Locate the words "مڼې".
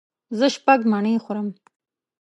0.91-1.13